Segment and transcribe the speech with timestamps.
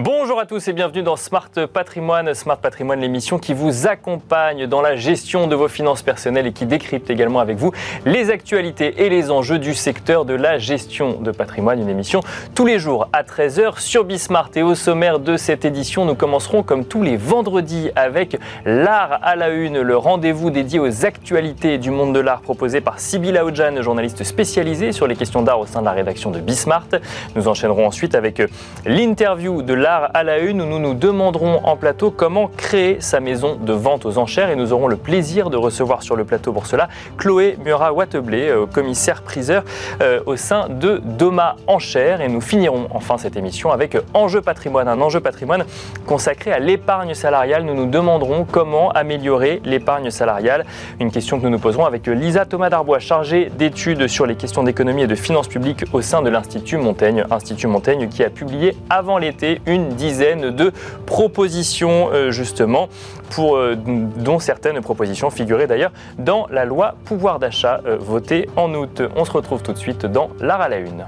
[0.00, 2.32] Bonjour à tous et bienvenue dans Smart Patrimoine.
[2.32, 6.66] Smart Patrimoine, l'émission qui vous accompagne dans la gestion de vos finances personnelles et qui
[6.66, 7.72] décrypte également avec vous
[8.04, 11.80] les actualités et les enjeux du secteur de la gestion de patrimoine.
[11.80, 12.20] Une émission
[12.54, 14.50] tous les jours à 13h sur Bismart.
[14.54, 19.34] Et au sommaire de cette édition, nous commencerons comme tous les vendredis avec l'art à
[19.34, 23.82] la une, le rendez-vous dédié aux actualités du monde de l'art proposé par Sybille Aoudjan,
[23.82, 26.86] journaliste spécialisée sur les questions d'art au sein de la rédaction de Bismart.
[27.34, 28.40] Nous enchaînerons ensuite avec
[28.86, 33.20] l'interview de l'art à la une où nous nous demanderons en plateau comment créer sa
[33.20, 36.52] maison de vente aux enchères et nous aurons le plaisir de recevoir sur le plateau
[36.52, 39.64] pour cela Chloé Murat-Wateblé, euh, commissaire priseur
[40.02, 44.88] euh, au sein de Doma Enchères et nous finirons enfin cette émission avec Enjeu patrimoine,
[44.88, 45.64] un enjeu patrimoine
[46.06, 47.64] consacré à l'épargne salariale.
[47.64, 50.66] Nous nous demanderons comment améliorer l'épargne salariale,
[51.00, 54.62] une question que nous nous poserons avec Lisa Thomas Darbois, chargée d'études sur les questions
[54.62, 58.76] d'économie et de finances publiques au sein de l'Institut Montaigne, Institut Montaigne qui a publié
[58.90, 60.72] avant l'été une une dizaine de
[61.06, 62.88] propositions euh, justement,
[63.30, 68.74] pour, euh, dont certaines propositions figuraient d'ailleurs dans la loi pouvoir d'achat euh, votée en
[68.74, 69.02] août.
[69.16, 71.04] On se retrouve tout de suite dans l'art à la une.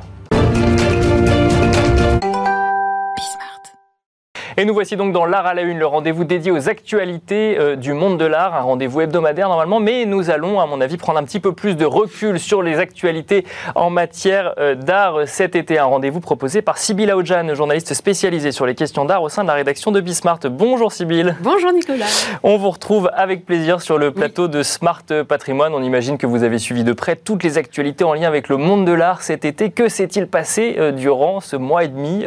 [4.60, 7.76] Et nous voici donc dans l'art à la une, le rendez-vous dédié aux actualités euh,
[7.76, 11.18] du monde de l'art, un rendez-vous hebdomadaire normalement, mais nous allons, à mon avis, prendre
[11.18, 15.78] un petit peu plus de recul sur les actualités en matière euh, d'art cet été.
[15.78, 19.48] Un rendez-vous proposé par Sybille Aoudjan, journaliste spécialisée sur les questions d'art au sein de
[19.48, 20.40] la rédaction de Bismart.
[20.50, 21.34] Bonjour Sybille.
[21.40, 22.04] Bonjour Nicolas.
[22.42, 25.72] On vous retrouve avec plaisir sur le plateau de Smart Patrimoine.
[25.74, 28.58] On imagine que vous avez suivi de près toutes les actualités en lien avec le
[28.58, 29.70] monde de l'art cet été.
[29.70, 32.26] Que s'est-il passé euh, durant ce mois et demi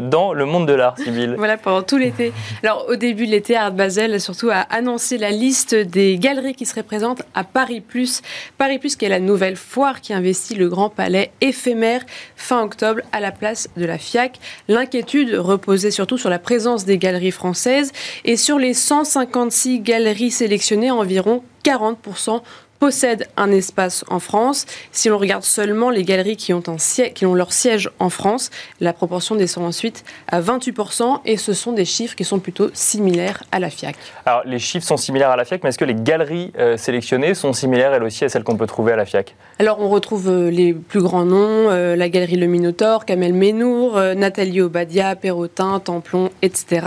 [0.00, 1.34] dans le monde de l'art, Sybille?
[1.36, 2.32] Voilà, tout l'été.
[2.62, 6.82] Alors, au début de l'été, Art Basel surtout annoncé la liste des galeries qui seraient
[6.82, 8.22] présentes à Paris Plus.
[8.58, 12.02] Paris Plus, qui est la nouvelle foire qui investit le Grand Palais éphémère
[12.36, 14.38] fin octobre à la place de la FIAC.
[14.68, 17.92] L'inquiétude reposait surtout sur la présence des galeries françaises
[18.24, 22.42] et sur les 156 galeries sélectionnées, environ 40%
[22.78, 24.66] possèdent un espace en France.
[24.92, 26.76] Si l'on regarde seulement les galeries qui ont, un
[27.14, 31.72] qui ont leur siège en France, la proportion descend ensuite à 28% et ce sont
[31.72, 33.96] des chiffres qui sont plutôt similaires à la FIAC.
[34.26, 37.34] Alors les chiffres sont similaires à la FIAC, mais est-ce que les galeries euh, sélectionnées
[37.34, 39.34] sont similaires elles aussi à celles qu'on peut trouver à la FIAC?
[39.58, 43.98] Alors on retrouve euh, les plus grands noms, euh, la galerie Le Minotaure, Kamel Ménour,
[44.16, 46.86] Nathalie Obadia, Perrotin, Templon, etc.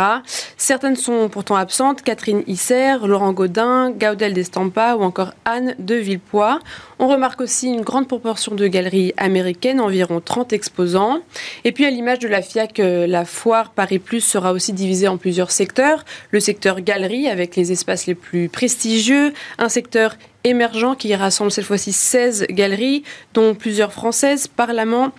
[0.57, 6.59] Certaines sont pourtant absentes, Catherine Isser, Laurent Godin, Gaudel Destampa ou encore Anne de Villepoix.
[6.99, 11.19] On remarque aussi une grande proportion de galeries américaines, environ 30 exposants.
[11.63, 15.07] Et puis à l'image de la FIAC, euh, la foire Paris Plus sera aussi divisée
[15.07, 16.05] en plusieurs secteurs.
[16.31, 21.65] Le secteur galerie avec les espaces les plus prestigieux, un secteur émergent qui rassemble cette
[21.65, 25.11] fois-ci 16 galeries, dont plusieurs françaises, Parlement,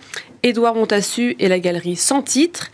[0.43, 2.71] Édouard Montassu et la galerie Sans titre.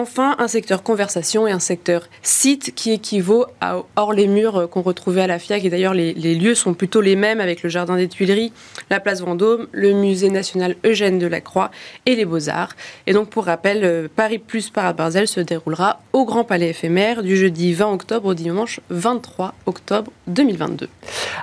[0.00, 4.66] Enfin, un secteur conversation et un secteur site qui équivaut à hors les murs euh,
[4.66, 5.62] qu'on retrouvait à la FIAC.
[5.66, 8.50] Et d'ailleurs, les, lieux sont plutôt les mêmes avec le Jardin des Tuileries,
[8.88, 11.70] la place Vendôme, le Musée national Eugène de la Croix
[12.06, 12.76] et les Beaux-Arts.
[13.06, 17.36] Et donc, pour rappel, euh, Paris Plus Barzel se déroulera au Grand Palais éphémère du
[17.36, 20.88] jeudi 20 octobre au dimanche 23 octobre 2022.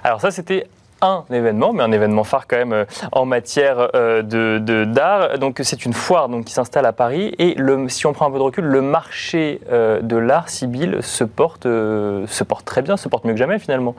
[0.03, 0.65] Alors ça, c'était
[1.01, 5.37] un événement, mais un événement phare quand même euh, en matière euh, de, d'art.
[5.39, 8.31] Donc c'est une foire donc, qui s'installe à Paris et le, si on prend un
[8.31, 12.97] peu de recul, le marché euh, de l'art, Sibyl, se porte, se porte très bien,
[12.97, 13.95] se porte mieux que jamais finalement.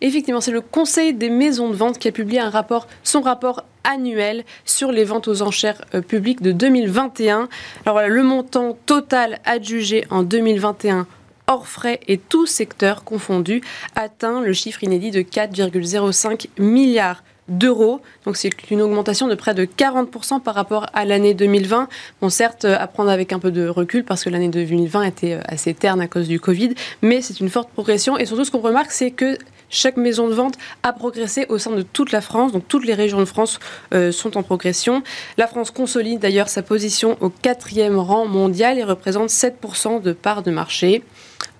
[0.00, 3.64] Effectivement, c'est le Conseil des maisons de vente qui a publié un rapport, son rapport
[3.84, 7.48] annuel sur les ventes aux enchères publiques de 2021.
[7.84, 11.06] Alors voilà, le montant total adjugé en 2021
[11.48, 13.62] hors frais et tous secteurs confondus,
[13.96, 18.00] atteint le chiffre inédit de 4,05 milliards d'euros.
[18.24, 21.88] Donc c'est une augmentation de près de 40% par rapport à l'année 2020.
[22.20, 25.40] Bon, certes, à prendre avec un peu de recul parce que l'année 2020 était euh,
[25.46, 28.18] assez terne à cause du Covid, mais c'est une forte progression.
[28.18, 29.38] Et surtout, ce qu'on remarque, c'est que
[29.70, 32.94] chaque maison de vente a progressé au sein de toute la France, donc toutes les
[32.94, 33.58] régions de France
[33.92, 35.02] euh, sont en progression.
[35.36, 40.42] La France consolide d'ailleurs sa position au quatrième rang mondial et représente 7% de part
[40.42, 41.02] de marché.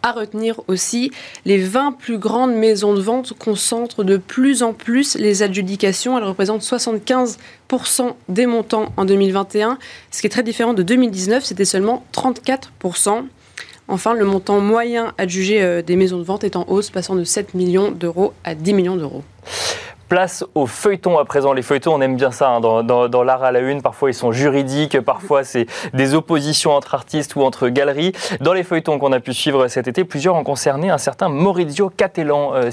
[0.02, 1.10] À retenir aussi,
[1.44, 6.16] les 20 plus grandes maisons de vente concentrent de plus en plus les adjudications.
[6.16, 7.36] Elles représentent 75%
[8.28, 9.78] des montants en 2021,
[10.10, 13.24] ce qui est très différent de 2019, c'était seulement 34%.
[13.88, 17.24] Enfin, le montant moyen adjugé euh, des maisons de vente est en hausse, passant de
[17.24, 19.24] 7 millions d'euros à 10 millions d'euros.
[20.08, 21.52] Place aux feuilletons à présent.
[21.52, 23.82] Les feuilletons, on aime bien ça hein, dans, l'art à la une.
[23.82, 28.12] Parfois, ils sont juridiques, parfois, c'est des oppositions entre artistes ou entre galeries.
[28.40, 31.90] Dans les feuilletons qu'on a pu suivre cet été, plusieurs ont concerné un certain Maurizio
[31.90, 32.70] Cattelan, euh,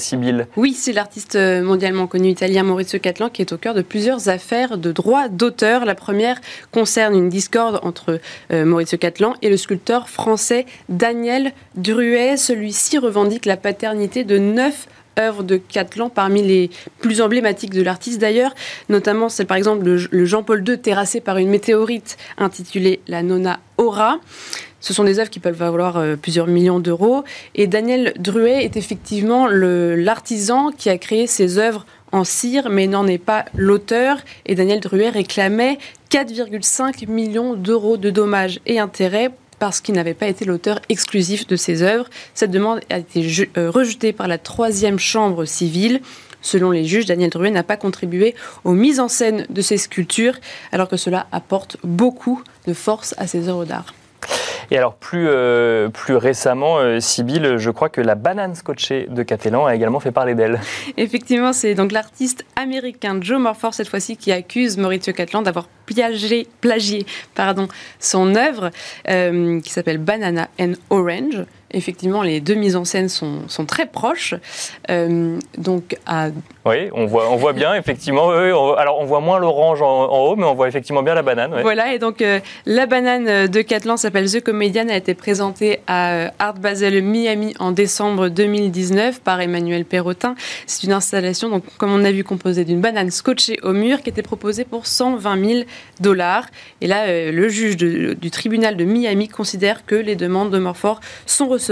[0.56, 4.30] Oui, c'est l'artiste euh, mondialement connu italien Maurizio Cattelan qui est au cœur de plusieurs
[4.30, 5.84] affaires de droit d'auteur.
[5.84, 6.40] La première
[6.72, 8.20] concerne une discorde entre
[8.54, 12.38] euh, Maurizio Cattelan et le sculpteur français Daniel Druet.
[12.38, 14.88] Celui-ci revendique la paternité de neuf
[15.20, 16.70] œuvres de Cattelan, parmi les
[17.00, 18.54] plus emblématiques de l'artiste d'ailleurs.
[18.90, 24.20] Notamment, c'est par exemple le, Jean-Paul II terrassé par une météorite intitulée La Nona Aura.
[24.80, 27.24] Ce sont des œuvres qui peuvent valoir euh, plusieurs millions d'euros.
[27.56, 33.08] Et Daniel Druet est effectivement l'artisan qui a créé ces œuvres en cire, mais n'en
[33.08, 34.18] est pas l'auteur.
[34.46, 35.80] Et Daniel Druet réclamait
[36.12, 41.56] 4,5 millions d'euros de dommages et intérêts parce qu'il n'avait pas été l'auteur exclusif de
[41.56, 42.10] ces œuvres.
[42.34, 46.02] Cette demande a été euh, rejetée par la troisième chambre civile.
[46.42, 50.36] Selon les juges, Daniel Druet n'a pas contribué aux mises en scène de ces sculptures,
[50.72, 53.94] alors que cela apporte beaucoup de force à ces œuvres d'art.
[54.72, 59.66] Et alors plus, euh, plus récemment, euh, je crois que la banane scotchée de Catalan
[59.66, 60.60] a également fait parler d'elle.
[60.98, 66.48] Effectivement, c'est donc l'artiste américain Joe Morford cette fois-ci qui accuse Maurizio Catalan d'avoir plagié,
[66.62, 67.06] plagié
[67.36, 67.68] pardon,
[68.00, 68.72] son œuvre
[69.08, 71.46] euh, qui s'appelle Banana and Orange
[71.76, 74.34] effectivement, les deux mises en scène sont, sont très proches.
[74.90, 76.30] Euh, donc à...
[76.66, 78.30] Oui, on voit, on voit bien, effectivement.
[78.30, 81.60] alors, on voit moins l'orange en, haut, mais on voit effectivement bien la banane.
[81.62, 86.14] Voilà, et donc euh, la banane de Catlan s'appelle The Comedian, a été présentée à
[86.14, 90.36] euh, Art Basel Miami en décembre 2019 par Emmanuel Perrotin.
[90.66, 94.10] C'est une installation, donc, comme on a vu, composée d'une banane scotchée au mur qui
[94.10, 95.60] était proposée pour 120 000
[96.00, 96.46] dollars.
[96.82, 101.48] Et là, le juge du tribunal de Miami considère que les demandes de Morfort sont
[101.48, 101.65] reçues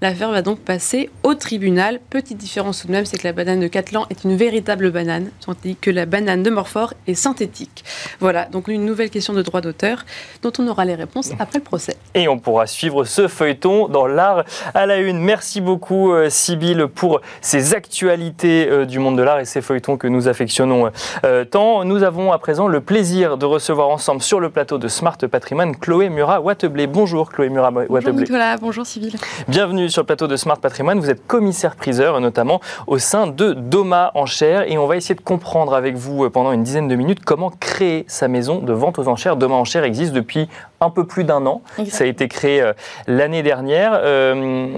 [0.00, 2.00] L'affaire va donc passer au tribunal.
[2.10, 5.30] Petite différence tout de même, c'est que la banane de Catlan est une véritable banane,
[5.44, 7.84] tandis que la banane de Morfort est synthétique.
[8.20, 10.04] Voilà, donc une nouvelle question de droit d'auteur
[10.42, 11.96] dont on aura les réponses après le procès.
[12.14, 14.44] Et on pourra suivre ce feuilleton dans l'art
[14.74, 15.18] à la une.
[15.18, 19.96] Merci beaucoup, euh, Sybille, pour ces actualités euh, du monde de l'art et ces feuilletons
[19.96, 20.90] que nous affectionnons
[21.24, 21.84] euh, tant.
[21.84, 25.76] Nous avons à présent le plaisir de recevoir ensemble sur le plateau de Smart Patrimoine
[25.76, 26.86] Chloé Murat-Wateblé.
[26.86, 27.88] Bonjour, Chloé Murat-Wateblé.
[27.88, 28.56] Bonjour, Nicolas.
[28.56, 29.16] Bonjour, Sybille.
[29.48, 30.98] Bienvenue sur le plateau de Smart Patrimoine.
[31.00, 34.70] Vous êtes commissaire-priseur, notamment au sein de Doma Enchères.
[34.70, 37.50] Et on va essayer de comprendre avec vous euh, pendant une dizaine de minutes comment
[37.50, 39.36] créer sa maison de vente aux enchères.
[39.36, 40.48] Doma Enchères existe depuis
[40.84, 41.62] un peu plus d'un an.
[41.88, 42.72] Ça a été créé euh,
[43.06, 43.92] l'année dernière.
[43.94, 44.68] Euh,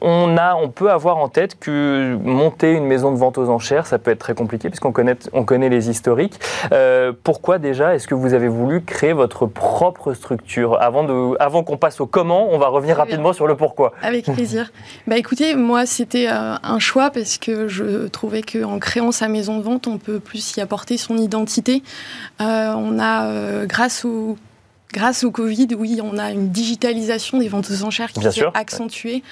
[0.00, 3.86] on, a, on peut avoir en tête que monter une maison de vente aux enchères,
[3.86, 6.38] ça peut être très compliqué puisqu'on connaît, on connaît les historiques.
[6.72, 11.62] Euh, pourquoi déjà est-ce que vous avez voulu créer votre propre structure Avant, de, avant
[11.62, 13.92] qu'on passe au comment, on va revenir rapidement sur le pourquoi.
[14.02, 14.72] Avec plaisir.
[15.06, 19.62] bah écoutez, moi c'était un choix parce que je trouvais qu'en créant sa maison de
[19.62, 21.82] vente, on peut plus y apporter son identité.
[22.40, 24.36] on a, grâce au
[24.92, 29.22] Grâce au Covid, oui, on a une digitalisation des ventes aux enchères qui s'est accentuée,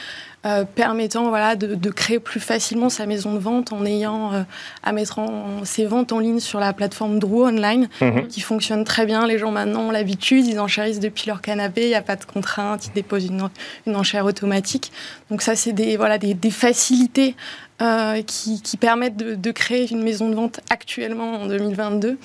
[0.47, 4.43] euh, permettant voilà, de, créer plus facilement sa maison de vente en ayant euh,
[4.83, 8.27] à mettre en, ses ventes en ligne sur la plateforme Drew Online, mhm.
[8.29, 9.27] qui fonctionne très bien.
[9.27, 12.25] Les gens maintenant ont l'habitude, ils enchérissent depuis leur canapé, il n'y a pas de
[12.25, 13.51] contrainte, ils déposent une,
[13.87, 14.93] une enchère automatique.
[15.31, 17.37] Donc ça, c'est des, voilà, des, des facilités
[17.83, 22.19] euh, qui, qui, permettent de, de, créer une maison de vente actuellement en 2022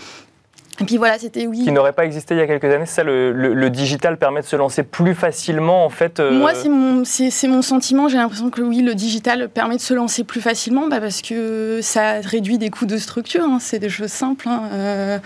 [0.82, 1.64] et puis voilà, c'était oui.
[1.64, 2.86] Qui n'aurait pas existé il y a quelques années.
[2.86, 6.20] C'est ça, le, digital permet de se lancer plus facilement, en fait.
[6.20, 8.10] Euh, Moi, c'est mon, c'est, mon sentiment.
[8.10, 11.80] J'ai l'impression que oui, le digital permet de se lancer plus facilement, bah, parce que
[11.82, 13.44] ça réduit des coûts de structure.
[13.44, 13.60] Hein.
[13.62, 14.50] C'est des choses simples.
[14.50, 14.64] Hein.
[14.74, 15.18] Euh,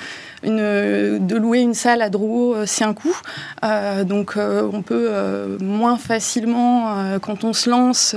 [0.43, 3.15] une, de louer une salle à Drouot, euh, c'est un coût.
[4.03, 8.15] donc, on peut moins facilement, quand on se lance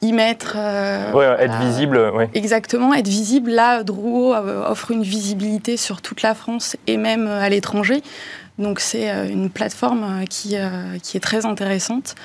[0.00, 0.54] y mettre.
[0.56, 2.12] Euh, être visible.
[2.14, 2.28] Ouais.
[2.34, 3.50] Exactement, être visible.
[3.50, 8.02] Là, Drouot euh, offre une visibilité sur toute la France et même euh, à l'étranger.
[8.58, 10.56] Donc c'est une plateforme qui,
[11.02, 12.16] qui est très intéressante.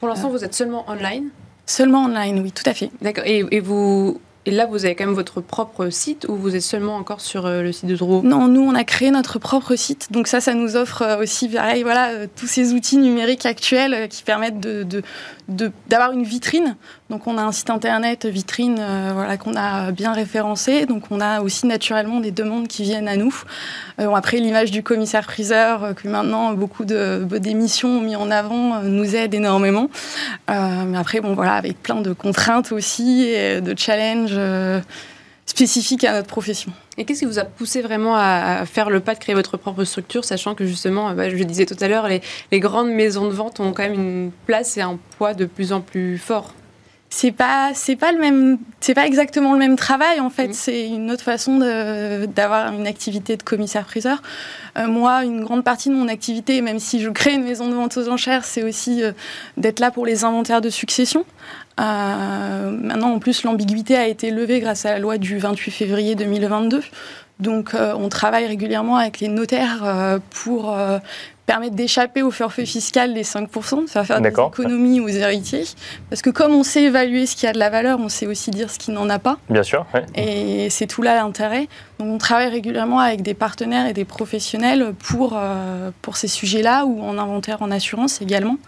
[0.00, 1.30] Pour l'instant, vous êtes seulement online?
[1.64, 2.90] Seulement online, oui, tout à fait.
[3.00, 3.24] D'accord.
[3.26, 6.62] Et, et, vous, et là, vous avez quand même votre propre site ou vous êtes
[6.62, 8.22] seulement encore sur euh, le site de Drouot?
[8.22, 10.12] Non, nous, on a créé notre propre site.
[10.12, 14.08] Donc ça, ça nous offre euh, aussi, pareil, voilà, euh, tous ces outils numériques actuels
[14.08, 15.02] qui permettent de,
[15.88, 16.76] d'avoir une vitrine.
[17.10, 18.74] Donc on a un site internet vitrine
[19.14, 20.84] voilà, qu'on a bien référencé.
[20.84, 23.34] Donc on a aussi naturellement des demandes qui viennent à nous.
[23.98, 29.32] après l'image du commissaire-priseur que maintenant beaucoup de, d'émissions ont mis en avant nous aide
[29.32, 29.88] énormément.
[30.48, 34.80] mais après bon voilà avec plein de contraintes aussi et de challenges euh,
[35.46, 36.72] spécifique à notre profession.
[36.98, 39.84] Et qu'est-ce qui vous a poussé vraiment à, faire le pas de créer votre propre
[39.84, 43.32] structure, sachant que justement, bah, je le disais tout à l'heure, les, grandes maisons de
[43.32, 46.52] vente ont quand même une place et un poids de plus en plus fort?
[47.10, 50.54] C'est pas c'est pas le même c'est pas exactement le même travail en fait.
[50.54, 54.22] C'est une autre façon d'avoir une activité de commissaire priseur
[54.76, 57.74] euh, moi une grande partie de mon activité même si je crée une maison de
[57.74, 59.12] vente aux enchères c'est aussi euh,
[59.56, 61.24] d'être là pour les inventaires de succession.
[61.80, 66.14] Euh, maintenant en plus l'ambiguïté a été levée grâce à la loi du 28 février
[66.14, 66.82] 2022
[67.40, 70.76] donc on travaille régulièrement avec les notaires pour
[71.48, 75.64] permettre d'échapper au forfait fiscal des 5%, de faire faire des économies aux héritiers.
[76.10, 78.50] Parce que comme on sait évaluer ce qui a de la valeur, on sait aussi
[78.50, 79.38] dire ce qui n'en a pas.
[79.48, 79.86] Bien sûr.
[80.14, 81.66] Et c'est tout là l'intérêt.
[81.98, 86.84] Donc on travaille régulièrement avec des partenaires et des professionnels pour, euh, pour ces sujets-là,
[86.84, 88.58] ou en inventaire, en assurance également.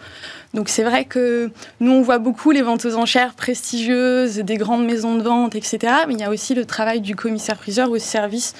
[0.53, 4.85] Donc c'est vrai que nous, on voit beaucoup les ventes aux enchères prestigieuses, des grandes
[4.85, 5.79] maisons de vente, etc.
[6.09, 8.55] Mais il y a aussi le travail du commissaire-priseur au service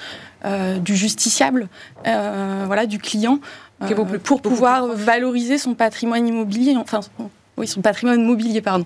[0.45, 1.67] euh, du justiciable,
[2.07, 3.39] euh, voilà, du client,
[3.81, 7.01] euh, pour pouvoir valoriser son patrimoine immobilier, enfin,
[7.57, 8.85] oui, son patrimoine mobilier, pardon.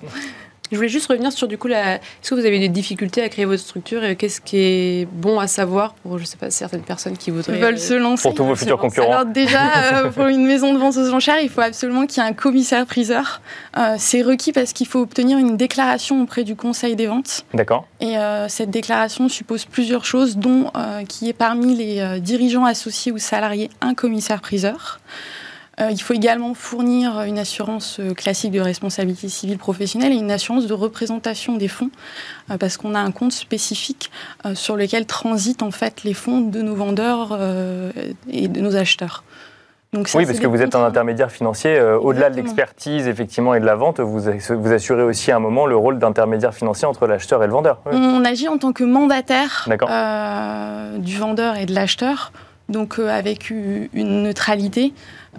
[0.72, 1.95] Je voulais juste revenir sur du coup, la...
[1.95, 5.39] est-ce que vous avez des difficultés à créer votre structure et qu'est-ce qui est bon
[5.39, 8.45] à savoir pour, je sais pas, certaines personnes qui voudraient veulent se lancer pour tous
[8.45, 9.62] vos futurs concurrents Alors déjà,
[10.05, 12.34] euh, pour une maison de vente aux enchères, il faut absolument qu'il y ait un
[12.34, 13.41] commissaire-priseur.
[13.77, 17.45] Euh, c'est requis parce qu'il faut obtenir une déclaration auprès du Conseil des ventes.
[17.53, 17.88] D'accord.
[18.00, 20.72] Et euh, cette déclaration suppose plusieurs choses, dont
[21.07, 25.00] qu'il y ait parmi les dirigeants associés ou salariés un commissaire-priseur.
[25.05, 25.45] Euh,
[25.77, 30.67] il faut également fournir une assurance euh, classique de responsabilité civile professionnelle et une assurance
[30.67, 31.89] de représentation des fonds,
[32.50, 34.12] euh, parce qu'on a un compte spécifique
[34.53, 37.38] sur lequel transitent en fait les fonds de nos vendeurs
[38.29, 39.24] et de nos acheteurs.
[39.94, 41.79] Donc oui, parce que vous êtes un intermédiaire financier.
[41.79, 45.65] Au-delà de l'expertise, effectivement, et de la vente, vous, vous assurez aussi à un moment
[45.65, 47.79] le rôle d'intermédiaire financier entre l'acheteur et le vendeur.
[47.86, 49.67] On agit en tant que mandataire
[51.00, 52.32] du vendeur et de l'acheteur,
[52.70, 54.94] donc avec une neutralité.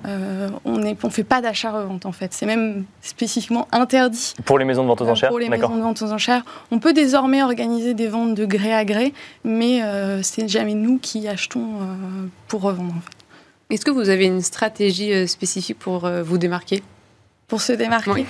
[0.07, 2.33] Euh, on ne on fait pas d'achat-revente en fait.
[2.33, 4.35] C'est même spécifiquement interdit.
[4.45, 6.45] Pour les maisons de vente aux enchères Pour les maisons de vente aux enchères.
[6.71, 9.13] On peut désormais organiser des ventes de gré à gré,
[9.45, 12.95] mais euh, c'est jamais nous qui achetons euh, pour revendre.
[13.71, 16.85] Est-ce que vous avez une stratégie spécifique pour vous démarquer?
[17.49, 18.27] Pour se démarquer.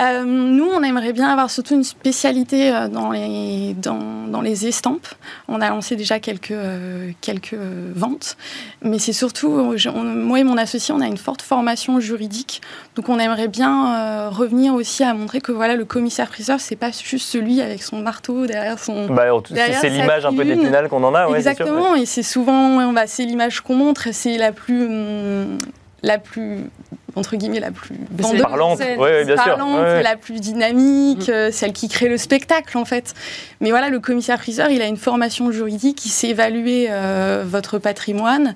[0.00, 4.68] Euh, nous, on aimerait bien avoir surtout une spécialité euh, dans les, dans, dans les
[4.68, 5.08] estampes.
[5.48, 7.56] On a lancé déjà quelques, euh, quelques
[7.94, 8.36] ventes,
[8.80, 12.62] mais c'est surtout, moi et mon associé, on a une forte formation juridique,
[12.94, 17.28] donc on aimerait bien revenir aussi à montrer que voilà, le commissaire-priseur, c'est pas juste
[17.28, 19.06] celui avec son marteau derrière son.
[19.08, 23.06] Bah, c'est l'image un peu d'épinal qu'on en a, ouais, Exactement, et c'est souvent, bah,
[23.06, 24.86] c'est l'image qu'on montre, c'est la plus.
[24.86, 25.58] Hum,
[26.02, 26.70] la plus
[27.14, 27.94] entre guillemets la plus
[28.40, 31.32] parlante, bien parlante la plus dynamique, mm.
[31.32, 33.14] euh, celle qui crée le spectacle en fait.
[33.60, 38.54] Mais voilà, le commissaire-priseur, il a une formation juridique, il sait évaluer euh, votre patrimoine,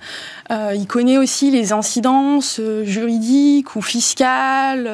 [0.50, 4.90] euh, il connaît aussi les incidences juridiques ou fiscales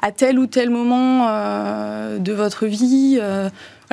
[0.00, 1.26] à tel ou tel moment
[2.18, 3.20] de votre vie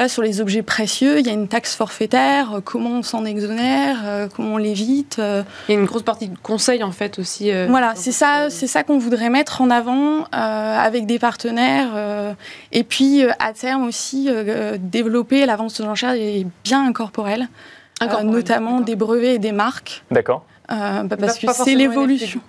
[0.08, 4.02] sur les objets précieux, il y a une taxe forfaitaire, euh, comment on s'en exonère,
[4.06, 5.18] euh, comment on l'évite.
[5.20, 5.44] Euh.
[5.68, 7.52] Il y a une grosse partie de conseil en fait aussi.
[7.70, 12.36] voilà, c'est ça, c'est ça qu'on voudrait mettre en avant avec des partenaires
[12.72, 14.30] et puis à terme aussi
[14.80, 17.48] développer la vente aux enchères des biens incorporels,
[18.24, 20.04] notamment des brevets et des marques.
[20.12, 20.46] D'accord.
[20.70, 22.42] Bah, parce que c'est l'évolution.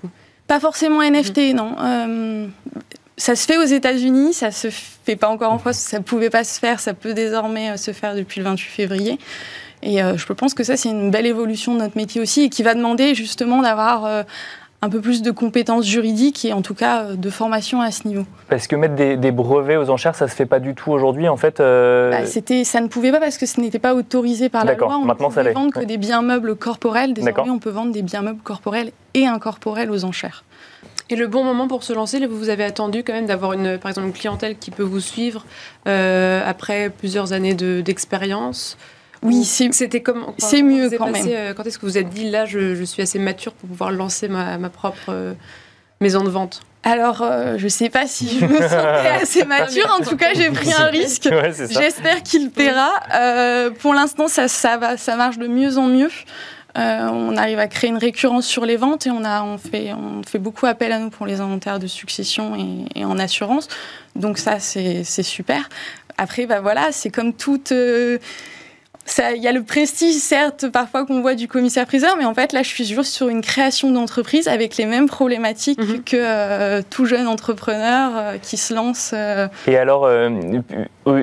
[0.47, 1.77] Pas forcément NFT, non
[3.17, 6.45] ça se fait aux États-Unis, ça se fait pas encore en France, ça pouvait pas
[6.45, 9.19] se faire, ça peut désormais euh, se faire depuis le 28 février.
[9.83, 12.49] Et euh, je pense que ça, c'est une belle évolution de notre métier aussi et
[12.49, 14.23] qui va demander justement d'avoir euh,
[14.83, 18.25] un peu plus de compétences juridiques et en tout cas de formation à ce niveau.
[18.49, 21.37] Parce que mettre des, brevets aux enchères, ça se fait pas du tout aujourd'hui en
[21.37, 24.75] fait bah, c'était, Ça ne pouvait pas parce que ce n'était pas autorisé par la
[24.75, 24.99] loi.
[24.99, 27.15] On Maintenant, ne vendre que des biens meubles corporels.
[27.15, 30.45] Désormais, on peut vendre des biens meubles corporels et incorporels aux enchères.
[31.09, 33.91] Et le bon moment pour se lancer, vous avez attendu quand même d'avoir une, par
[33.91, 35.45] exemple, une clientèle qui peut vous suivre
[35.87, 38.77] euh, après plusieurs années d'expérience?
[39.23, 40.27] oui, c'était comme.
[40.39, 41.27] C'est mieux quand même.
[41.29, 44.29] Euh, quand est-ce que vous êtes dit là, je, suis assez mature pour pouvoir lancer
[44.29, 45.33] ma, propre euh,
[46.01, 46.61] maison de vente?
[46.83, 47.25] Alors,
[47.57, 49.93] je ne sais pas si je me sentais assez mature.
[49.99, 51.29] En tout cas, j'ai pris un risque.
[51.71, 52.91] J'espère qu'il paiera.
[53.81, 56.11] pour l'instant, ça, ça, va, ça marche de mieux en mieux.
[56.77, 59.93] Euh, on arrive à créer une récurrence sur les ventes et on, a, on, fait,
[59.95, 63.69] on fait beaucoup appel à nous pour les inventaires de succession et, en assurance.
[64.15, 65.69] Donc ça, c'est super.
[66.19, 67.73] Après, bah voilà, c'est comme toute...
[67.73, 68.19] Euh,
[69.35, 72.63] il y a le prestige, certes, parfois qu'on voit du commissaire-priseur, mais en fait, là,
[72.63, 76.03] je suis juste sur une création d'entreprise avec les mêmes problématiques mhm.
[76.03, 79.13] que euh, tout jeune entrepreneur euh, qui se lance.
[79.15, 79.49] Euh.
[79.67, 80.09] Et alors,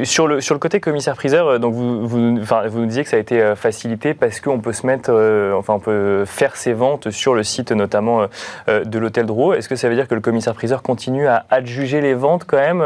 [0.04, 3.20] sur, le, sur le côté commissaire-priseur, donc vous, vous, vous nous disiez que ça a
[3.20, 5.12] été facilité parce qu'on peut se mettre,
[5.58, 8.28] enfin, on peut faire ses ventes sur le site notamment
[8.68, 9.54] de l'hôtel Drouot.
[9.54, 12.84] Est-ce que ça veut dire que le commissaire-priseur continue à adjuger les ventes quand même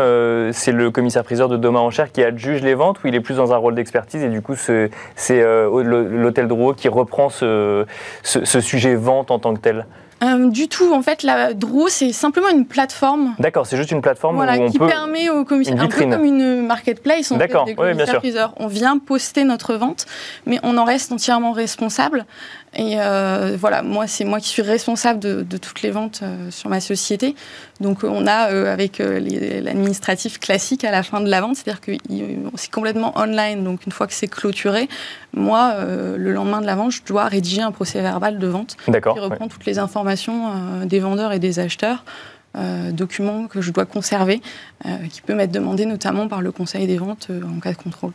[0.53, 3.53] C'est le commissaire-priseur de Doma Enchères qui adjuge les ventes ou il est plus dans
[3.53, 7.85] un rôle d'expertise et du coup, ce c'est euh, l'hôtel Drouot qui reprend ce,
[8.23, 9.85] sujet vente en tant que tel.
[10.23, 13.35] Euh, du tout, en fait, la Drouot, c'est simplement une plateforme.
[13.37, 16.25] D'accord, c'est juste une plateforme voilà, où on qui permet aux commissaires, un peu comme
[16.25, 20.07] une marketplace, en fait, des commissaires On vient poster notre vente,
[20.47, 22.25] mais on en reste entièrement responsable.
[22.77, 26.69] Et euh, voilà, moi, c'est moi qui suis responsable de, toutes les ventes euh, sur
[26.69, 27.35] ma société.
[27.81, 31.93] Donc, on a, euh, avec l'administratif classique à la fin de la vente, c'est-à-dire que
[32.55, 33.63] c'est complètement online.
[33.63, 34.87] Donc, une fois que c'est clôturé,
[35.33, 38.91] moi, le lendemain de la vente, je dois rédiger un procès verbal de vente qui
[38.91, 42.03] reprend toutes les informations des vendeurs et des acheteurs.
[42.91, 44.41] documents que je dois conserver,
[45.11, 48.13] qui peut m'être demandé notamment par le Conseil des ventes en cas de contrôle.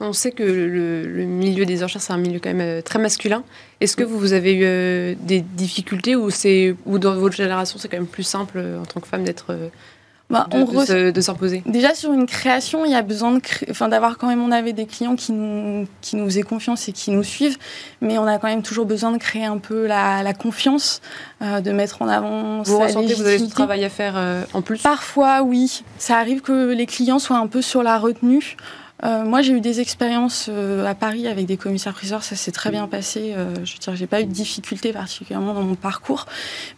[0.00, 3.42] On sait que le, milieu des enchères, c'est un milieu quand même euh, très masculin.
[3.80, 6.30] Est-ce que vous avez eu euh, des difficultés ou,
[6.86, 9.56] ou dans votre génération, c'est quand même plus simple euh, en tant que femme d'être.
[10.28, 11.60] Bah, de, s'imposer?
[11.66, 14.72] Déjà sur une création, il y a besoin de enfin, d'avoir quand même, on avait
[14.72, 17.58] des clients qui nous, qui nous aient confiance et qui nous suivent,
[18.00, 21.00] mais on a quand même toujours besoin de créer un peu la, confiance,
[21.40, 22.62] de mettre en avant.
[22.62, 24.14] Vous ressentez que vous avez du travail à faire
[24.54, 24.78] en plus?
[24.78, 25.82] Parfois, oui.
[25.98, 28.56] Ça arrive que les clients soient un peu sur la retenue.
[29.04, 32.70] Euh, moi, j'ai eu des expériences euh, à Paris avec des commissaires-priseurs, ça s'est très
[32.70, 33.32] bien passé.
[33.36, 36.26] Euh, je veux dire, j'ai pas eu de difficultés particulièrement dans mon parcours,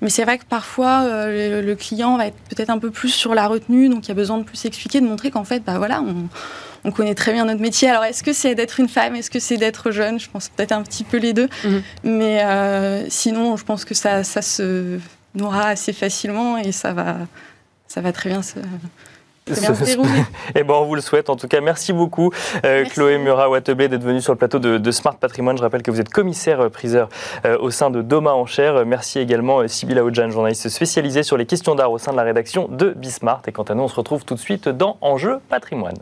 [0.01, 3.49] mais c'est vrai que parfois le, client va être peut-être un peu plus sur la
[3.49, 6.03] retenue, donc il y a besoin de plus expliquer, de montrer qu'en fait, bah voilà,
[6.85, 7.89] on, connaît très bien notre métier.
[7.89, 10.21] Alors, est-ce que c'est d'être une femme, est-ce que c'est d'être jeune?
[10.21, 11.83] Je pense peut-être un petit peu les deux, mhm.
[12.05, 14.99] mais sinon, je pense que ça, ça se
[15.35, 17.17] nourra assez facilement et ça va,
[17.89, 18.59] ça va très bien se
[19.49, 19.55] et
[20.55, 21.61] eh ben, on vous le souhaite en tout cas.
[21.61, 22.31] Merci beaucoup
[22.65, 25.57] euh, Chloé Murat-Wattebé d'être venue sur le plateau de, Smart Patrimoine.
[25.57, 27.09] Je rappelle que vous êtes commissaire euh, priseur
[27.45, 28.87] euh, au sein de Doma Enchères.
[28.87, 32.69] Merci également Sybilla Oudjan, journaliste spécialisée sur les questions d'art au sein de la rédaction
[32.69, 33.43] de Bismart.
[33.49, 35.99] Et quant à nous, on se retrouve tout de suite dans Enjeu Patrimoine.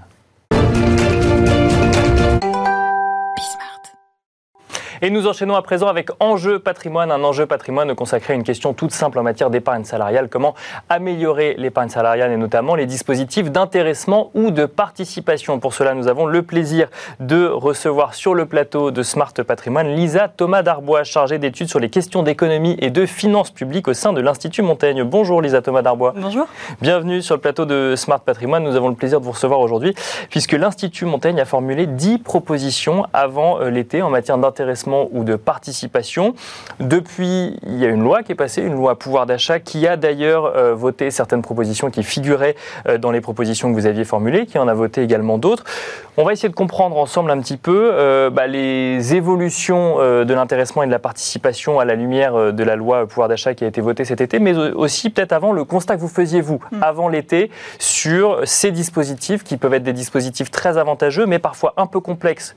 [5.02, 8.75] Et nous enchaînons à présent avec Enjeu patrimoine, un enjeu patrimoine consacré à une question
[8.75, 10.28] toute simple en matière d'épargne salariale.
[10.28, 10.54] Comment
[10.90, 15.59] améliorer l'épargne salariale et notamment les dispositifs d'intéressement ou de participation?
[15.59, 16.88] Pour cela, nous avons le plaisir
[17.19, 21.88] de recevoir sur le plateau de Smart Patrimoine Lisa Thomas Darbois, chargée d'études sur les
[21.88, 25.02] questions d'économie et de finances publiques au sein de l'Institut Montaigne.
[25.04, 26.13] Bonjour Lisa Thomas Darbois.
[26.15, 26.47] Bonjour.
[26.82, 28.65] Bienvenue sur le plateau de Smart Patrimoine.
[28.65, 29.95] Nous avons le plaisir de vous recevoir aujourd'hui
[30.28, 35.36] puisque l'Institut Montaigne a formulé 10 propositions avant euh, l'été en matière d'intéressement ou de
[35.36, 36.34] participation.
[36.78, 39.96] Depuis, il y a une loi qui est passée, une loi pouvoir d'achat, qui a
[39.96, 42.56] d'ailleurs euh, voté certaines propositions qui figuraient
[42.88, 45.64] euh, dans les propositions que vous aviez formulées, qui en a voté également d'autres.
[46.16, 50.82] On va essayer de comprendre ensemble un petit peu euh, bah, les évolutions de l'intéressement
[50.82, 53.80] et de la participation à la lumière de la loi pouvoir d'achat qui a été
[53.80, 56.82] votée cet été, mais aussi peut-être avant le constat que vous faisiez vous, hmm.
[56.82, 61.86] avant l'été, sur ces dispositifs qui peuvent être des dispositifs très avantageux, mais parfois un
[61.86, 62.54] peu complexes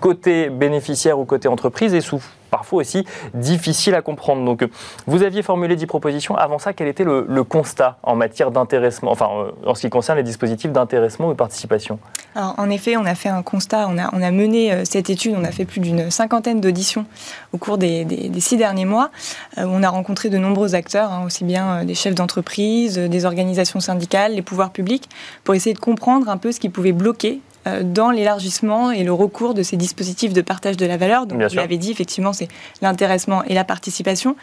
[0.00, 3.04] côté bénéficiaire ou côté entreprise et sous parfois aussi
[3.34, 4.44] difficile à comprendre.
[4.44, 4.64] Donc,
[5.06, 6.36] vous aviez formulé 10 propositions.
[6.36, 10.18] Avant ça, quel était le, constat en matière d'intéressement, enfin, euh, en ce qui concerne
[10.18, 11.98] les dispositifs d'intéressement ou de participation?
[12.34, 15.10] Alors, en effet, on a fait un constat, on a, on a mené euh, cette
[15.10, 17.06] étude, on a fait plus d'une cinquantaine d'auditions
[17.52, 18.06] au cours des,
[18.38, 19.10] six derniers mois.
[19.58, 23.80] Euh, on a rencontré de nombreux acteurs, hein, aussi bien des chefs d'entreprise, des organisations
[23.80, 25.08] syndicales, les pouvoirs publics,
[25.44, 29.12] pour essayer de comprendre un peu ce qui pouvait bloquer euh, dans l'élargissement et le
[29.12, 31.26] recours de ces dispositifs de partage de la valeur.
[31.26, 32.48] Donc, vous l'avez dit, effectivement, c'est
[32.82, 34.36] l'intéressement et la participation.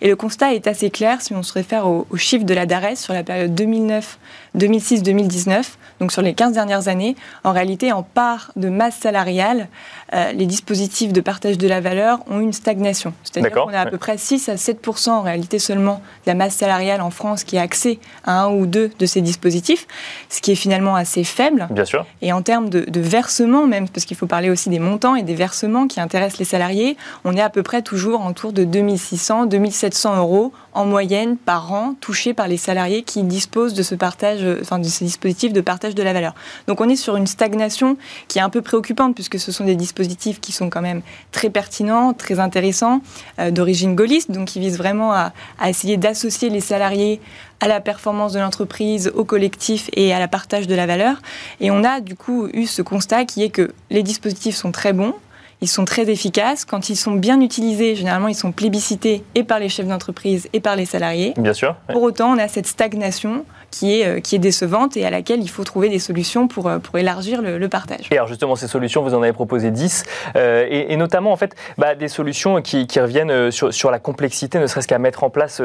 [0.00, 2.96] Et le constat est assez clair si on se réfère aux, chiffres de la DARES
[2.96, 4.18] sur la période 2009,
[4.56, 5.64] 2006-2019,
[6.00, 7.16] donc sur les 15 dernières années.
[7.44, 9.68] En réalité, en part de masse salariale,
[10.14, 13.12] euh, les dispositifs de partage de la valeur ont une stagnation.
[13.22, 16.54] C'est-à-dire qu'on a à peu près 6 à 7 en réalité seulement de la masse
[16.54, 19.86] salariale en France qui a accès à un ou deux de ces dispositifs,
[20.28, 21.68] ce qui est finalement assez faible.
[21.70, 22.06] Bien sûr.
[22.22, 25.22] Et en termes de, de versements, même, parce qu'il faut parler aussi des montants et
[25.22, 29.46] des versements qui intéressent les salariés, on est à peu près toujours autour de 2600,
[29.46, 34.46] 2700 euros en moyenne par an touchés par les salariés qui disposent de ce partage,
[34.60, 36.34] enfin de ces dispositifs de partage de la valeur.
[36.66, 37.96] Donc on est sur une stagnation
[38.28, 41.50] qui est un peu préoccupante puisque ce sont des dispositifs qui sont quand même très
[41.50, 43.00] pertinents, très intéressants,
[43.38, 45.32] euh, d'origine gaulliste, donc qui visent vraiment à
[45.68, 47.20] essayer d'associer les salariés
[47.60, 51.16] à la performance de l'entreprise, au collectif et à la partage de la valeur.
[51.60, 54.92] Et on a du coup eu ce constat qui est que les dispositifs sont très
[54.92, 55.14] bons,
[55.60, 56.64] ils sont très efficaces.
[56.64, 60.60] Quand ils sont bien utilisés, généralement, ils sont plébiscités et par les chefs d'entreprise et
[60.60, 61.34] par les salariés.
[61.36, 61.76] Bien sûr.
[61.92, 65.40] Pour autant, on a cette stagnation qui est, euh, qui est décevante et à laquelle
[65.40, 68.08] il faut trouver des solutions pour, euh, élargir le, partage.
[68.10, 70.04] Et alors justement, ces solutions, vous en avez proposé 10,
[70.36, 74.88] euh, et, notamment en fait bah, des solutions qui, reviennent sur, la complexité, ne serait-ce
[74.88, 75.62] qu'à mettre en place,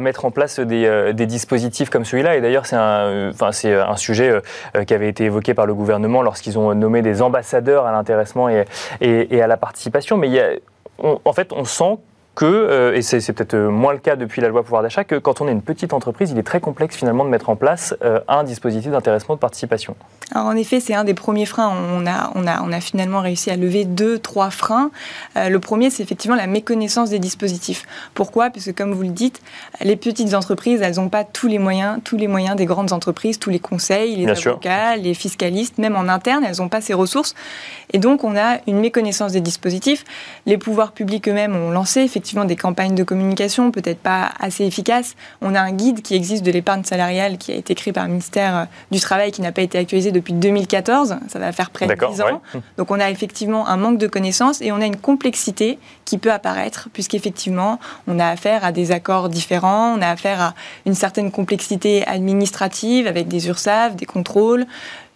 [0.00, 2.36] mettre en place des, dispositifs comme celui-là.
[2.36, 3.32] Et d'ailleurs, c'est un,
[3.96, 4.40] sujet
[4.86, 9.42] qui avait été évoqué par le gouvernement lorsqu'ils ont nommé des ambassadeurs à l'intéressement et,
[9.42, 10.16] à la participation.
[10.16, 10.60] Mais
[11.02, 11.98] en fait, on sent
[12.34, 15.16] que, euh, et c'est peut-être euh, moins le cas depuis la loi pouvoir d'achat, que
[15.16, 17.94] quand on est une petite entreprise, il est très complexe finalement de mettre en place
[18.02, 19.96] euh, un dispositif d'intéressement de participation.
[20.34, 21.70] Alors en effet, c'est un des premiers freins.
[21.70, 24.90] On a, on, a, on a finalement réussi à lever deux, trois freins.
[25.36, 27.84] le premier, c'est effectivement la méconnaissance des dispositifs.
[28.14, 28.48] Pourquoi?
[28.48, 29.42] Parce que comme vous le dites,
[29.82, 33.38] les petites entreprises, elles n'ont pas tous les moyens, tous les moyens des grandes entreprises,
[33.38, 37.34] tous les conseils, les avocats, les fiscalistes, même en interne, elles n'ont pas ces ressources.
[37.92, 40.04] Et donc on a une méconnaissance des dispositifs.
[40.46, 44.64] Les pouvoirs publics eux-mêmes ont lancé effectivement effectivement des campagnes de communication, peut-être pas assez
[44.64, 45.16] efficaces.
[45.40, 48.10] On a un guide qui existe de l'épargne salariale qui a été créé par le
[48.10, 51.16] ministère euh, du Travail qui n'a pas été actualisé depuis 2014.
[51.26, 52.40] Ça va faire près de 10 ans.
[52.78, 56.30] Donc on a effectivement un manque de connaissances et on a une complexité qui peut
[56.30, 60.54] apparaître puisqu'effectivement on a affaire à des accords différents, on a affaire à
[60.86, 64.64] une certaine complexité administrative avec des URSAF, des contrôles,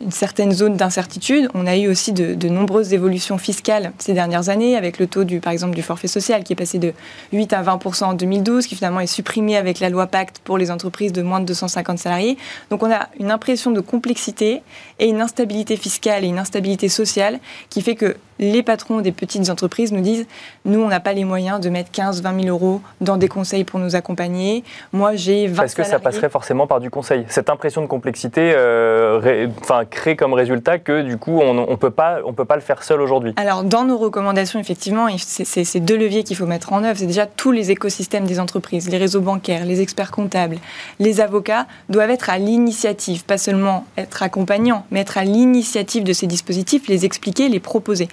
[0.01, 1.49] une certaine zone d'incertitude.
[1.55, 5.41] On a eu aussi de, nombreuses évolutions fiscales ces dernières années, avec le taux, du,
[5.41, 6.93] par exemple, du forfait social qui est passé de
[7.33, 10.71] 8 à 20% en 2012, qui finalement est supprimé avec la loi Pacte pour les
[10.71, 12.37] entreprises de moins de 250 salariés.
[12.71, 14.63] Donc on a une impression de complexité
[14.99, 19.51] et une instabilité fiscale et une instabilité sociale qui fait que les patrons des petites
[19.51, 20.27] entreprises nous disent
[20.64, 23.64] nous, on n'a pas les moyens de mettre 15, 20 000 euros dans des conseils
[23.64, 24.64] pour nous accompagner.
[24.92, 28.53] Moi, j'ai 20 Est-ce que ça passerait forcément par du conseil Cette impression de complexité
[28.55, 29.49] euh,
[29.90, 32.83] crée comme résultat que du coup, on ne peut, pas, on peut pas le faire
[32.83, 36.99] seul aujourd'hui Alors, dans nos recommandations, effectivement, c'est deux leviers qu'il faut mettre en œuvre.
[36.99, 40.57] C'est déjà tous les écosystèmes des entreprises, les réseaux bancaires, les experts comptables,
[40.99, 46.12] les avocats doivent être à l'initiative, pas seulement être accompagnants, mais être à l'initiative de
[46.12, 48.09] ces dispositifs, les expliquer, les proposer.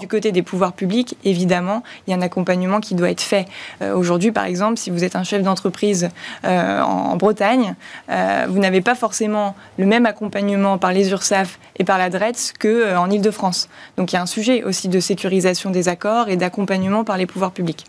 [0.00, 3.46] Du côté des pouvoirs publics, évidemment, il y a un accompagnement qui doit être fait.
[3.82, 6.08] Euh, aujourd'hui, par exemple, si vous êtes un chef d'entreprise
[6.44, 7.74] euh, en, Bretagne,
[8.10, 12.54] euh, vous n'avez pas forcément le même accompagnement par les URSAF et par la DRETS
[12.60, 13.68] qu'en Ile-de-France.
[13.96, 17.26] Donc il y a un sujet aussi de sécurisation des accords et d'accompagnement par les
[17.26, 17.86] pouvoirs publics.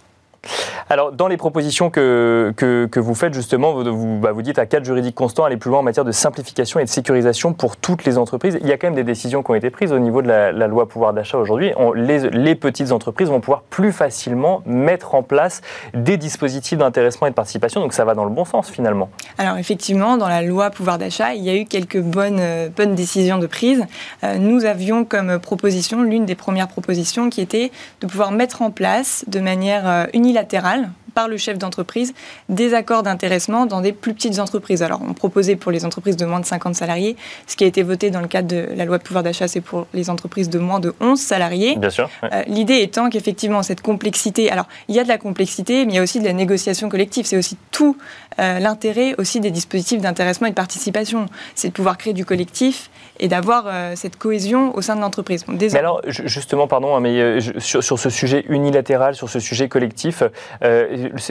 [0.89, 4.86] Alors, dans les propositions que, que, vous faites, justement, vous, bah, vous, dites à cadre
[4.86, 8.17] juridique constant, aller plus loin en matière de simplification et de sécurisation pour toutes les
[8.17, 8.58] entreprises.
[8.62, 10.52] Il y a quand même des décisions qui ont été prises au niveau de la,
[10.67, 11.73] loi pouvoir d'achat aujourd'hui.
[11.95, 15.62] Les, petites entreprises vont pouvoir plus facilement mettre en place
[15.93, 17.82] des dispositifs d'intéressement et de participation.
[17.82, 19.10] Donc, ça va dans le bon sens, finalement.
[19.38, 22.95] Alors, effectivement, dans la loi pouvoir d'achat, il y a eu quelques bonnes, euh, bonnes
[22.95, 23.86] décisions de prise.
[24.23, 27.71] Euh, nous avions comme proposition, l'une des premières propositions qui était
[28.02, 32.13] de pouvoir mettre en place de manière euh, unilatérale par le chef d'entreprise
[32.50, 34.84] des accords d'intéressement dans des plus petites entreprises.
[34.84, 37.15] Alors, on proposait pour les entreprises de moins de 50 salariés.
[37.48, 39.62] Ce qui a été voté dans le cadre de la loi de pouvoir d'achat, c'est
[39.62, 41.76] pour les entreprises de moins de 11 salariés.
[41.78, 42.10] Bien sûr.
[42.24, 44.52] Euh, l'idée étant qu'effectivement, cette complexité.
[44.52, 46.89] Alors, il y a de la complexité, mais il y a aussi de la négociation
[46.89, 47.26] collective.
[47.26, 47.98] C'est aussi tout
[48.39, 51.26] euh, l'intérêt aussi des dispositifs d'intéressement et de participation.
[51.56, 55.45] C'est de pouvoir créer du collectif et d'avoir euh, cette cohésion au sein de l'entreprise.
[55.48, 60.24] mais alors, justement, pardon, hein, mais sur, sur, ce sujet unilatéral, sur ce sujet collectif,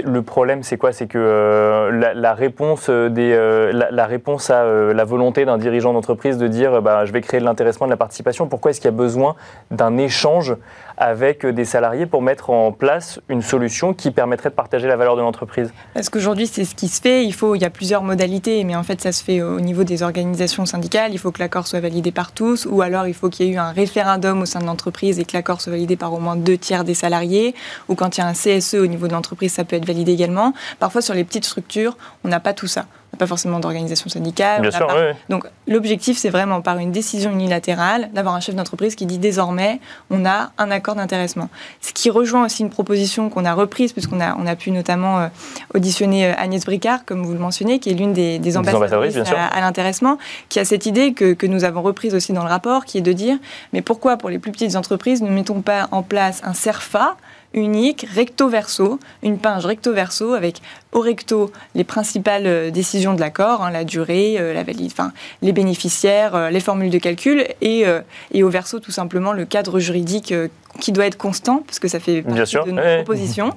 [0.04, 0.92] le problème, c'est quoi?
[0.92, 5.92] C'est que euh, la, réponse des, euh, la, réponse à euh, la volonté d'un dirigeant
[5.92, 8.90] d'entreprise de dire bah, je vais créer de l'intéressement, de la participation, pourquoi est-ce qu'il
[8.90, 9.36] y a besoin
[9.70, 10.56] d'un échange
[10.96, 15.16] avec des salariés pour mettre en place une solution qui permettrait de partager la valeur
[15.16, 15.72] de l'entreprise?
[15.94, 17.24] Parce qu'aujourd'hui, c'est ce qui se fait.
[17.24, 20.02] Il, il y a plusieurs modalités, mais en fait, ça se fait au niveau des
[20.02, 21.12] organisations syndicales.
[21.12, 23.52] Il faut que l'accord soit validé par tous, ou alors il faut qu'il y ait
[23.52, 26.36] eu un référendum au sein de l'entreprise et que l'accord soit validé par au moins
[26.36, 27.54] deux tiers des salariés,
[27.88, 30.12] ou quand il y a un CSE au niveau de l'entreprise, ça peut être validé
[30.12, 30.54] également.
[30.78, 32.86] Parfois, sur les petites structures, on n'a pas tout ça
[33.18, 34.62] pas forcément d'organisation syndicale.
[34.62, 34.86] Bien sûr,
[35.28, 39.80] Donc l'objectif, c'est vraiment par une décision unilatérale d'avoir un chef d'entreprise qui dit désormais,
[40.10, 41.48] on a un accord d'intéressement.
[41.80, 45.18] Ce qui rejoint aussi une proposition qu'on a reprise, puisqu'on a, on a pu notamment
[45.18, 45.28] euh,
[45.74, 49.60] auditionner euh, Agnès Bricard, comme vous le mentionnez, qui est l'une des, des, ambassadrices, à,
[49.60, 50.18] l'intéressement,
[50.48, 53.02] qui a cette idée que, que nous avons reprise aussi dans le rapport, qui est
[53.02, 53.36] de dire,
[53.72, 57.16] mais pourquoi pour les plus petites entreprises ne mettons pas en place un CERFA
[57.54, 60.60] unique, recto verso, une pinge recto verso avec
[60.92, 65.12] au recto les principales euh, décisions de l'accord, hein, la durée, euh, la valide, enfin,
[65.42, 67.84] les bénéficiaires, euh, les formules de calcul, et,
[68.32, 70.34] et, au verso tout simplement le cadre juridique
[70.80, 73.54] qui doit être constant, parce que ça fait partie de nos propositions,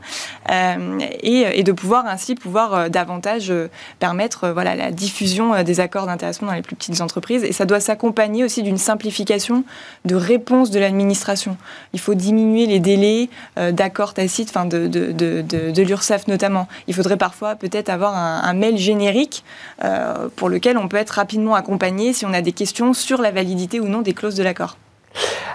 [0.49, 3.53] et, et, de pouvoir ainsi pouvoir davantage
[3.99, 7.43] permettre voilà, la diffusion des accords d'intéressement dans les plus petites entreprises.
[7.43, 9.63] Et ça doit s'accompagner aussi d'une simplification
[10.05, 11.57] de réponse de l'administration.
[11.93, 16.67] Il faut diminuer les délais d'accords tacites, enfin de, de, de, de l'URSSAF notamment.
[16.87, 19.43] Il faudrait parfois peut-être avoir un, mail générique
[19.84, 23.29] euh, pour lequel on peut être rapidement accompagné si on a des questions sur la
[23.29, 24.75] validité ou non des clauses de l'accord.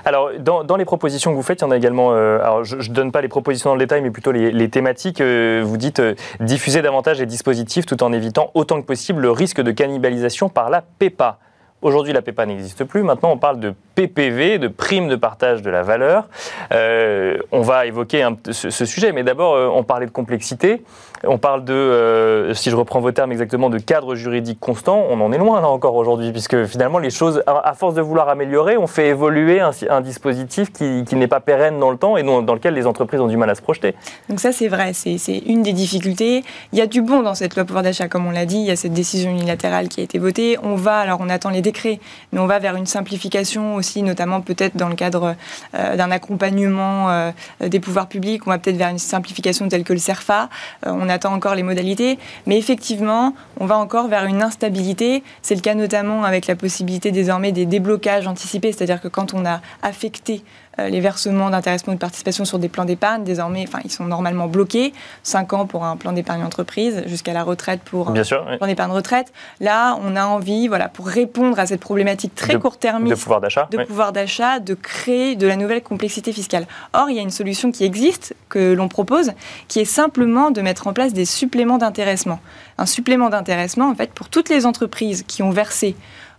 [0.04, 2.76] Alors, dans, les propositions que vous faites, il y en a également, euh, alors je
[2.76, 5.20] ne donne pas les propositions dans le détail, mais plutôt les, thématiques.
[5.20, 6.00] Euh, vous dites
[6.38, 10.70] diffuser davantage les dispositifs tout en évitant autant que possible le risque de cannibalisation par
[10.70, 11.40] la PEPA.
[11.82, 13.02] Aujourd'hui, la PEPA n'existe plus.
[13.02, 16.28] Maintenant, on parle de PPV, de prime de partage de la valeur.
[16.72, 20.84] Euh, on va évoquer ce, sujet, mais d'abord, euh, on parlait de complexité.
[21.24, 25.02] On parle de, euh, si je reprends vos termes exactement, de cadre juridique constant.
[25.08, 28.28] On en est loin là encore aujourd'hui, puisque finalement, les choses, à, force de vouloir
[28.28, 32.54] améliorer, on fait évoluer un, dispositif qui, n'est pas pérenne dans le temps et dans
[32.54, 33.94] lequel les entreprises ont du mal à se projeter.
[34.28, 36.44] Donc ça, c'est vrai, c'est une des difficultés.
[36.72, 38.58] Il y a du bon dans cette loi pouvoir d'achat, comme on l'a dit.
[38.58, 40.58] Il y a cette décision unilatérale qui a été votée.
[40.62, 41.98] On va, alors on attend les décrets,
[42.32, 45.36] mais on va vers une simplification notamment peut-être dans le cadre
[45.74, 48.46] euh, d'un accompagnement euh, des pouvoirs publics.
[48.46, 50.48] On va peut-être vers une simplification telle que le CERFA.
[50.86, 52.18] Euh, on attend encore les modalités.
[52.46, 55.22] Mais effectivement, on va encore vers une instabilité.
[55.42, 59.44] C'est le cas notamment avec la possibilité désormais des déblocages anticipés, c'est-à-dire que quand on
[59.46, 60.42] a affecté
[60.78, 64.92] les versements d'intéressement de participation sur des plans d'épargne, désormais, enfin, ils sont normalement bloqués.
[65.22, 68.66] 5 ans pour un plan d'épargne entreprise, jusqu'à la retraite pour Bien sûr, un plan
[68.66, 69.32] d'épargne retraite.
[69.60, 73.68] Là, on a envie, voilà, pour répondre à cette problématique très court-termiste de pouvoir d'achat,
[73.70, 76.66] de pouvoir d'achat, de créer de la nouvelle complexité fiscale.
[76.92, 79.32] Or, il y a une solution qui existe, que l'on propose,
[79.68, 82.40] qui est simplement de mettre en place des suppléments d'intéressement.
[82.78, 85.96] Un supplément d'intéressement, en fait, pour toutes les entreprises qui ont versé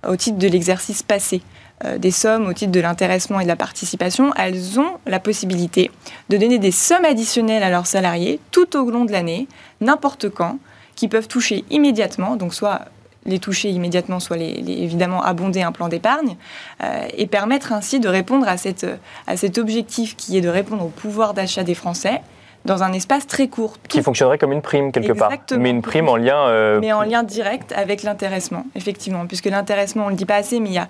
[0.08, 1.57] au titre de l'exercice passé euh,
[1.98, 5.92] des sommes au titre de l'intéressement et de la participation, elles ont la possibilité
[6.30, 9.48] de donner des sommes additionnelles à leurs salariés tout au long de l'année,
[9.80, 10.58] n'importe quand,
[10.96, 12.82] qui peuvent toucher immédiatement, donc soit
[13.26, 16.38] les toucher immédiatement, soit évidemment abonder un plan d'épargne,
[16.84, 21.34] euh, et permettre ainsi de répondre à cet objectif qui est de répondre au pouvoir
[21.34, 22.22] d'achat des Français
[22.68, 23.78] dans un espace très court.
[23.88, 25.32] Qui fonctionnerait comme une prime quelque part.
[25.58, 26.38] Mais une prime en lien.
[26.38, 29.26] Euh, mais en lien direct avec l'intéressement, effectivement.
[29.26, 30.88] Puisque l'intéressement, on ne le dit pas assez, mais il y a,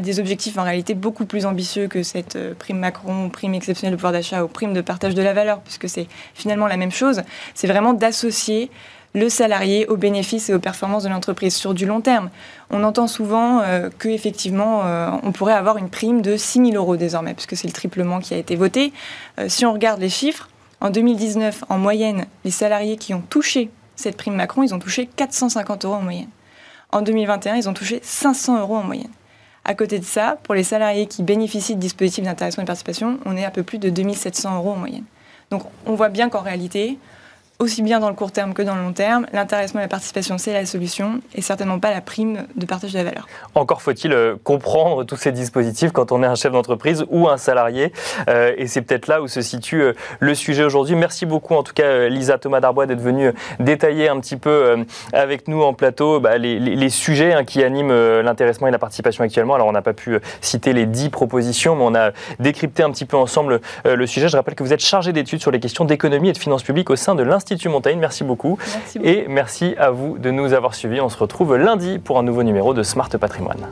[0.00, 3.96] des objectifs en réalité beaucoup plus ambitieux que cette euh, prime Macron, prime exceptionnelle de
[3.96, 7.22] pouvoir d'achat ou prime de partage de la valeur, puisque c'est finalement la même chose.
[7.54, 8.70] C'est vraiment d'associer
[9.14, 12.30] le salarié aux bénéfices et aux performances de l'entreprise sur du long terme.
[12.70, 14.82] On entend souvent euh, qu'effectivement,
[15.22, 18.34] on pourrait avoir une prime de 6 000 euros désormais, puisque c'est le triplement qui
[18.34, 18.92] a été voté.
[19.48, 24.16] si on regarde les chiffres, en 2019, en moyenne, les salariés qui ont touché cette
[24.16, 26.28] prime Macron, ils ont touché 450 euros en moyenne.
[26.92, 29.10] En 2021, ils ont touché 500 euros en moyenne.
[29.64, 33.18] À côté de ça, pour les salariés qui bénéficient de dispositifs d'intéressement et de participation,
[33.24, 35.04] on est à peu plus de 2700 euros en moyenne.
[35.50, 36.98] Donc on voit bien qu'en réalité,
[37.58, 39.26] aussi bien dans le court terme que dans le long terme.
[39.32, 42.98] L'intéressement et la participation, c'est la solution et certainement pas la prime de partage de
[42.98, 43.26] la valeur.
[43.54, 47.38] Encore faut-il euh, comprendre tous ces dispositifs quand on est un chef d'entreprise ou un
[47.38, 47.92] salarié.
[48.28, 50.96] Euh, et c'est peut-être là où se situe euh, le sujet aujourd'hui.
[50.96, 55.48] Merci beaucoup en tout cas Lisa Thomas Darbois d'être venue détailler un petit peu avec
[55.48, 59.54] nous en plateau bah, les, sujets hein, qui animent l'intéressement et la participation actuellement.
[59.54, 63.04] Alors on n'a pas pu citer les dix propositions, mais on a décrypté un petit
[63.04, 64.28] peu ensemble le sujet.
[64.28, 66.90] Je rappelle que vous êtes chargé d'études sur les questions d'économie et de finances publiques
[66.90, 67.98] au sein de l'Institut Montaigne.
[67.98, 68.58] Merci beaucoup.
[68.74, 69.10] merci beaucoup.
[69.10, 71.00] Et merci à vous de nous avoir suivis.
[71.00, 73.66] On se retrouve lundi pour un nouveau numéro de Smart Patrimoine.